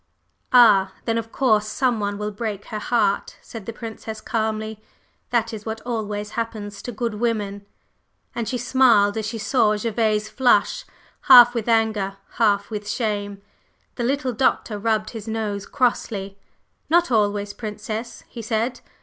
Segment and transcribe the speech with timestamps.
[0.51, 4.81] "Ah then, of course some one will break her heart!" said the Princess calmly.
[5.29, 7.67] "That is what always happens to good women."
[8.33, 10.85] And she smiled as she saw Gervase flush,
[11.29, 13.43] half with anger, half with shame.
[13.93, 16.39] The little Doctor rubbed his nose crossly.
[16.89, 18.79] "Not always, Princess," he said.